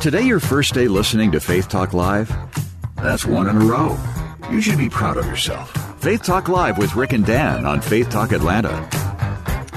[0.00, 2.34] Today, your first day listening to Faith Talk Live?
[2.96, 3.98] That's one in a row.
[4.50, 5.70] You should be proud of yourself.
[6.00, 8.74] Faith Talk Live with Rick and Dan on Faith Talk Atlanta.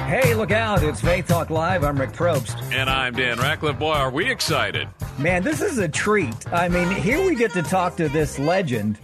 [0.06, 0.82] Hey, look out.
[0.82, 1.84] It's Faith Talk Live.
[1.84, 2.58] I'm Rick Probst.
[2.72, 3.78] And I'm Dan Ratcliffe.
[3.78, 4.88] Boy, are we excited.
[5.18, 6.34] Man, this is a treat.
[6.54, 9.00] I mean, here we get to talk to this legend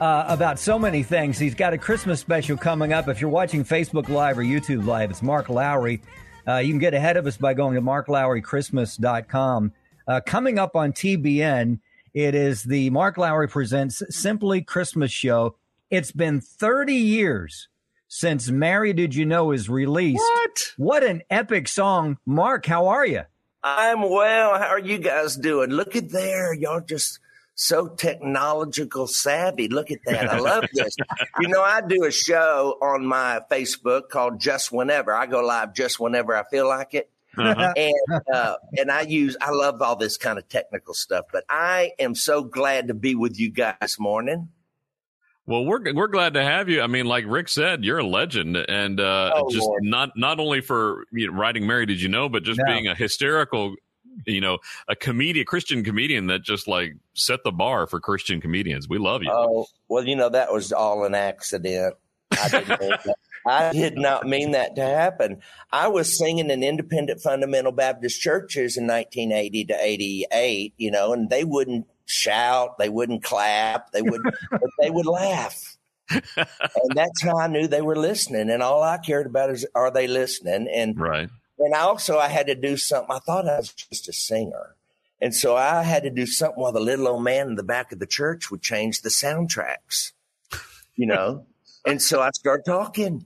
[0.00, 1.38] uh, about so many things.
[1.38, 3.08] He's got a Christmas special coming up.
[3.08, 6.00] If you're watching Facebook Live or YouTube Live, it's Mark Lowry.
[6.48, 9.72] Uh, you can get ahead of us by going to marklowrychristmas.com.
[10.12, 11.80] Uh, coming up on TBN,
[12.12, 15.56] it is the Mark Lowry Presents Simply Christmas Show.
[15.88, 17.68] It's been 30 years
[18.08, 20.20] since Mary Did You Know is released.
[20.20, 20.74] What?
[20.76, 22.18] What an epic song.
[22.26, 23.22] Mark, how are you?
[23.64, 24.58] I'm well.
[24.58, 25.70] How are you guys doing?
[25.70, 26.52] Look at there.
[26.52, 27.18] Y'all just
[27.54, 29.68] so technological savvy.
[29.68, 30.28] Look at that.
[30.28, 30.94] I love this.
[31.40, 35.14] you know, I do a show on my Facebook called Just Whenever.
[35.14, 37.08] I go live just whenever I feel like it.
[37.36, 37.72] Uh-huh.
[37.76, 41.92] and uh, and I use I love all this kind of technical stuff, but I
[41.98, 44.48] am so glad to be with you guys this morning.
[45.46, 46.82] Well, we're we're glad to have you.
[46.82, 49.82] I mean, like Rick said, you're a legend, and uh, oh, just Lord.
[49.82, 52.94] not not only for you know, writing "Mary Did You Know," but just being a
[52.94, 53.74] hysterical,
[54.24, 58.88] you know, a comedian, Christian comedian that just like set the bar for Christian comedians.
[58.88, 59.30] We love you.
[59.32, 61.96] Oh well, you know that was all an accident.
[62.30, 63.00] I didn't
[63.46, 65.40] I did not mean that to happen.
[65.70, 71.28] I was singing in independent fundamental Baptist churches in 1980 to 88, you know, and
[71.28, 75.76] they wouldn't shout, they wouldn't clap, they would, but they would laugh.
[76.10, 78.50] and that's how I knew they were listening.
[78.50, 80.68] And all I cared about is, are they listening?
[80.72, 81.28] And, right.
[81.58, 83.14] And I also, I had to do something.
[83.14, 84.76] I thought I was just a singer.
[85.20, 87.92] And so I had to do something while the little old man in the back
[87.92, 90.12] of the church would change the soundtracks,
[90.96, 91.46] you know?
[91.86, 93.24] and so I started talking.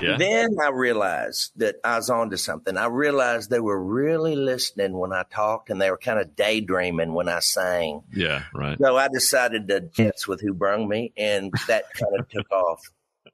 [0.00, 0.16] Yeah.
[0.18, 2.76] Then I realized that I was onto something.
[2.76, 7.12] I realized they were really listening when I talked and they were kind of daydreaming
[7.12, 8.02] when I sang.
[8.12, 8.78] Yeah, right.
[8.78, 12.80] So I decided to dance with who brung me and that kind of took off.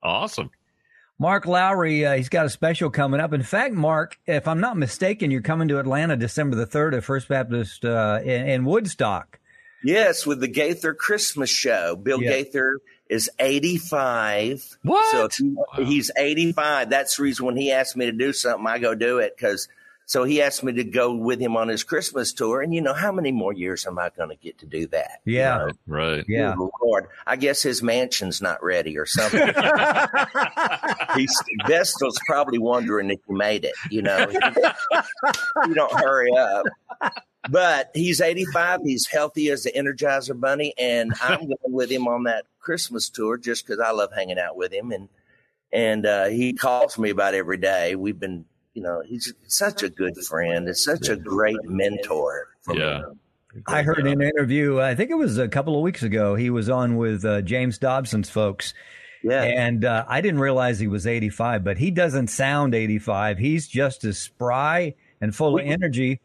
[0.02, 0.50] Awesome.
[1.18, 3.34] Mark Lowry, uh, he's got a special coming up.
[3.34, 7.04] In fact, Mark, if I'm not mistaken, you're coming to Atlanta December the 3rd at
[7.04, 9.38] First Baptist uh, in, in, Woodstock.
[9.84, 11.94] Yes, with the Gaither Christmas show.
[11.94, 12.30] Bill yeah.
[12.30, 12.78] Gaither
[13.10, 14.78] is 85.
[14.82, 15.32] What?
[15.32, 15.44] So
[15.76, 16.88] he, he's 85.
[16.88, 19.68] That's the reason when he asked me to do something, I go do it because.
[20.10, 22.94] So he asked me to go with him on his Christmas tour, and you know
[22.94, 25.20] how many more years am I going to get to do that?
[25.24, 25.72] Yeah, you know?
[25.86, 26.24] right.
[26.26, 29.40] Yeah, Lord, I guess his mansion's not ready or something.
[31.14, 31.32] He's
[31.64, 33.74] Vestal's probably wondering if he made it.
[33.88, 34.26] You know,
[35.68, 36.66] you don't hurry up
[37.48, 38.80] but he's 85.
[38.84, 43.36] He's healthy as the Energizer Bunny, and I'm going with him on that Christmas tour
[43.36, 44.90] just because I love hanging out with him.
[44.90, 45.08] And
[45.72, 47.94] and uh, he calls me about every day.
[47.94, 48.44] We've been,
[48.74, 52.48] you know, he's such a good friend and such a great mentor.
[52.72, 53.02] yeah.
[53.66, 56.50] I heard in an interview, I think it was a couple of weeks ago, he
[56.50, 58.74] was on with uh, James Dobson's folks.
[59.24, 59.42] Yeah.
[59.42, 63.38] And uh, I didn't realize he was 85, but he doesn't sound 85.
[63.38, 66.20] He's just as spry and full of energy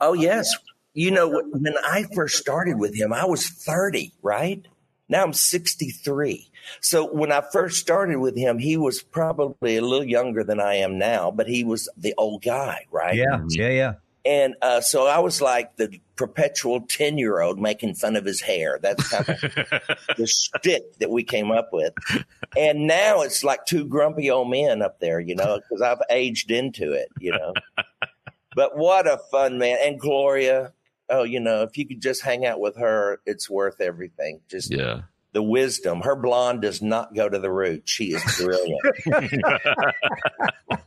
[0.00, 0.48] Oh, yes.
[0.94, 4.66] You know, when I first started with him, I was 30, right?
[5.10, 6.48] Now I'm 63.
[6.80, 10.76] So when I first started with him, he was probably a little younger than I
[10.76, 13.16] am now, but he was the old guy, right?
[13.16, 13.92] Yeah, yeah, yeah.
[14.24, 18.40] And uh, so I was like the perpetual 10 year old making fun of his
[18.40, 18.78] hair.
[18.80, 19.40] That's kind of
[20.16, 21.94] the stick that we came up with.
[22.56, 26.50] And now it's like two grumpy old men up there, you know, because I've aged
[26.50, 27.52] into it, you know.
[28.56, 29.78] But what a fun man.
[29.80, 30.72] And Gloria,
[31.10, 34.40] oh, you know, if you could just hang out with her, it's worth everything.
[34.48, 35.02] Just yeah.
[35.32, 36.00] the wisdom.
[36.02, 37.82] Her blonde does not go to the root.
[37.88, 38.80] She is brilliant.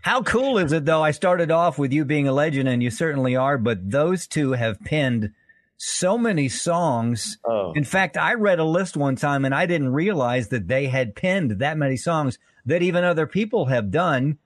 [0.00, 1.02] How cool is it though?
[1.02, 4.52] I started off with you being a legend and you certainly are, but those two
[4.52, 5.32] have penned
[5.78, 7.38] so many songs.
[7.44, 7.72] Oh.
[7.72, 11.16] In fact, I read a list one time and I didn't realize that they had
[11.16, 14.38] penned that many songs that even other people have done.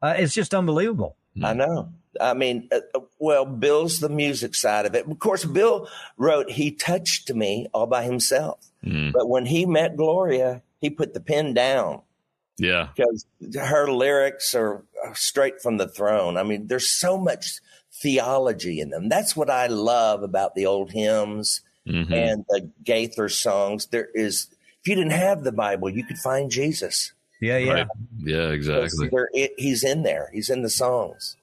[0.00, 1.16] Uh, it's just unbelievable.
[1.42, 1.92] I know.
[2.20, 5.06] I mean, uh, uh, well, Bill's the music side of it.
[5.06, 9.12] Of course, Bill wrote "He Touched Me" all by himself, mm.
[9.12, 12.02] but when he met Gloria, he put the pen down.
[12.56, 13.24] Yeah, because
[13.54, 14.82] her lyrics are
[15.14, 16.36] straight from the throne.
[16.36, 17.60] I mean, there's so much
[18.02, 19.08] theology in them.
[19.08, 22.12] That's what I love about the old hymns mm-hmm.
[22.12, 23.86] and the Gaither songs.
[23.86, 24.48] There is,
[24.80, 27.12] if you didn't have the Bible, you could find Jesus.
[27.40, 27.86] Yeah, yeah, right.
[28.18, 29.08] yeah, exactly.
[29.32, 30.30] It, he's in there.
[30.32, 31.36] He's in the songs.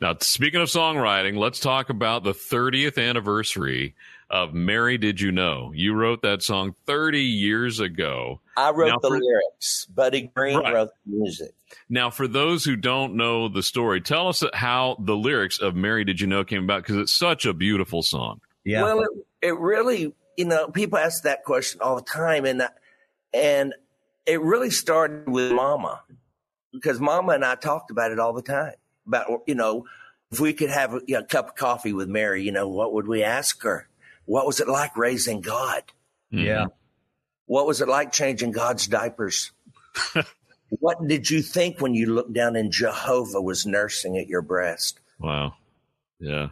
[0.00, 3.94] Now, speaking of songwriting, let's talk about the 30th anniversary
[4.30, 5.72] of Mary Did You Know?
[5.74, 8.40] You wrote that song 30 years ago.
[8.56, 9.86] I wrote now, the for, lyrics.
[9.86, 10.72] Buddy Greene right.
[10.72, 11.52] wrote the music.
[11.88, 16.04] Now, for those who don't know the story, tell us how the lyrics of Mary
[16.04, 18.40] Did You Know came about because it's such a beautiful song.
[18.64, 18.84] Yeah.
[18.84, 19.10] Well, it,
[19.42, 22.44] it really, you know, people ask that question all the time.
[22.44, 22.68] And,
[23.34, 23.74] and
[24.26, 26.02] it really started with Mama
[26.72, 28.74] because Mama and I talked about it all the time
[29.10, 29.86] about, you know,
[30.30, 32.68] if we could have a, you know, a cup of coffee with Mary, you know,
[32.68, 33.88] what would we ask her?
[34.24, 35.82] What was it like raising God?
[36.32, 36.46] Mm-hmm.
[36.46, 36.66] Yeah.
[37.46, 39.50] What was it like changing God's diapers?
[40.68, 45.00] what did you think when you looked down and Jehovah was nursing at your breast?
[45.18, 45.54] Wow.
[46.20, 46.50] Yeah.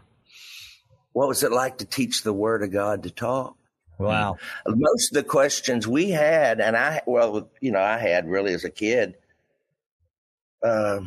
[1.12, 3.56] What was it like to teach the word of God to talk?
[3.98, 4.36] Wow.
[4.66, 8.64] Most of the questions we had, and I, well, you know, I had really as
[8.64, 9.14] a kid,
[10.62, 11.00] uh,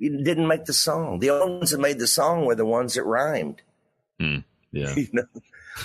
[0.00, 1.18] didn't make the song.
[1.20, 3.62] The only ones that made the song were the ones that rhymed.
[4.20, 4.44] Mm.
[4.72, 4.94] Yeah.
[4.96, 5.24] You know?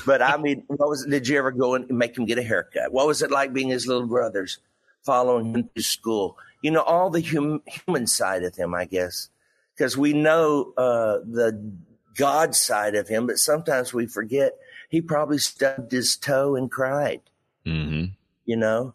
[0.06, 2.92] But I mean, what was did you ever go and make him get a haircut?
[2.92, 4.60] What was it like being his little brothers,
[5.04, 6.38] following him to school?
[6.62, 9.30] You know, all the hum, human side of him, I guess,
[9.76, 11.72] because we know uh, the
[12.16, 14.54] God side of him, but sometimes we forget
[14.90, 17.22] he probably stubbed his toe and cried.
[17.66, 18.14] Mm-hmm.
[18.46, 18.94] You know,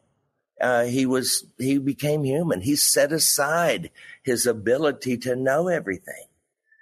[0.65, 2.63] uh, he was he became human.
[2.63, 3.91] He set aside
[4.23, 6.25] his ability to know everything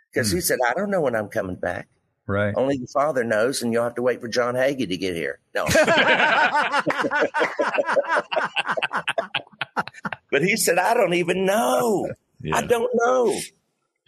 [0.08, 0.36] because mm.
[0.36, 1.88] he said, "I don't know when I'm coming back."
[2.28, 2.54] Right.
[2.56, 5.40] Only the Father knows, and you'll have to wait for John Hagee to get here.
[5.56, 5.64] No.
[10.30, 12.08] but he said, I don't even know.
[12.40, 12.58] Yeah.
[12.58, 13.36] I don't know.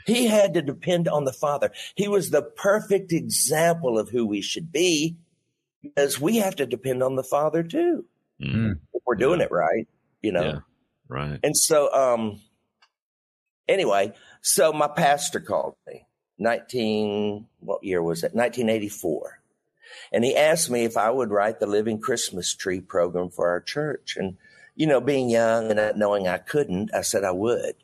[0.07, 1.73] He had to depend on the Father.
[1.97, 5.17] He was the perfect example of who we should be
[5.83, 8.05] because we have to depend on the Father too.
[8.41, 8.73] Mm-hmm.
[9.07, 9.47] We're doing yeah.
[9.47, 9.89] it right,
[10.23, 10.43] you know.
[10.43, 10.59] Yeah.
[11.09, 11.41] Right.
[11.43, 12.41] And so um
[13.69, 14.13] anyway,
[14.43, 16.07] so my pastor called me
[16.39, 18.35] 19, what year was it?
[18.35, 19.41] 1984.
[20.13, 23.61] And he asked me if I would write the Living Christmas Tree program for our
[23.61, 24.17] church.
[24.17, 24.37] And,
[24.75, 27.75] you know, being young and not knowing I couldn't, I said I would.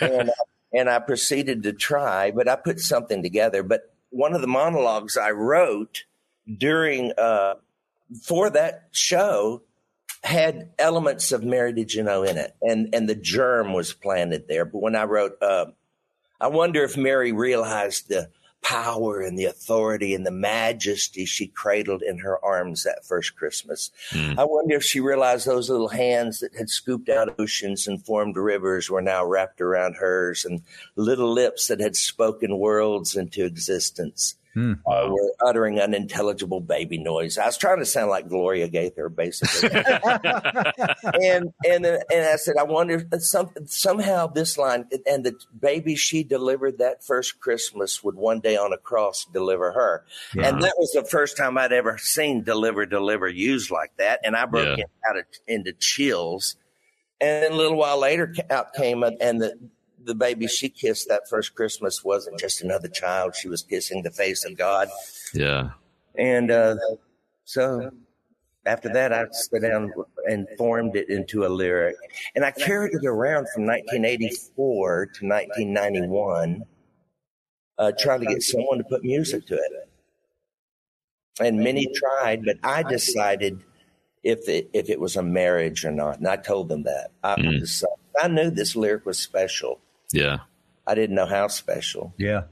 [0.00, 0.30] and,
[0.72, 3.62] and I proceeded to try, but I put something together.
[3.62, 6.04] But one of the monologues I wrote
[6.58, 7.54] during, uh,
[8.22, 9.62] for that show
[10.26, 12.54] had elements of Mary Did You Know in it.
[12.62, 14.64] And, and the germ was planted there.
[14.64, 15.66] But when I wrote, uh,
[16.40, 18.30] I wonder if Mary realized the
[18.62, 23.92] power and the authority and the majesty she cradled in her arms that first Christmas.
[24.10, 24.38] Mm.
[24.38, 28.36] I wonder if she realized those little hands that had scooped out oceans and formed
[28.36, 30.62] rivers were now wrapped around hers and
[30.96, 34.34] little lips that had spoken worlds into existence.
[34.56, 34.72] Hmm.
[34.86, 37.36] Uh, were uttering unintelligible baby noise.
[37.36, 39.68] I was trying to sound like Gloria Gaither, basically.
[41.20, 45.94] and and and I said, I wonder if some, somehow this line and the baby
[45.94, 50.06] she delivered that first Christmas would one day on a cross deliver her.
[50.34, 50.48] Yeah.
[50.48, 54.20] And that was the first time I'd ever seen deliver deliver used like that.
[54.24, 54.84] And I broke yeah.
[55.06, 56.56] out of, into chills.
[57.20, 59.58] And then a little while later, out came and the
[60.06, 63.34] the baby she kissed that first Christmas wasn't just another child.
[63.34, 64.88] She was kissing the face of God.
[65.34, 65.70] Yeah.
[66.14, 66.76] And uh,
[67.44, 67.90] so
[68.64, 69.92] after that, I sat down
[70.28, 71.96] and formed it into a lyric.
[72.34, 76.62] And I carried it around from 1984 to 1991,
[77.78, 79.88] uh, trying to get someone to put music to it.
[81.38, 83.62] And many tried, but I decided
[84.22, 86.18] if it, if it was a marriage or not.
[86.18, 87.10] And I told them that.
[87.22, 87.84] I, mm.
[88.20, 89.80] I knew this lyric was special.
[90.12, 90.38] Yeah.
[90.86, 92.14] I didn't know how special.
[92.16, 92.44] Yeah.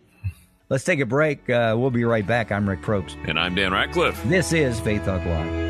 [0.69, 1.49] Let's take a break.
[1.49, 2.51] Uh, we'll be right back.
[2.51, 3.17] I'm Rick Probst.
[3.29, 4.23] And I'm Dan Ratcliffe.
[4.25, 5.64] This is Faith Talk Live.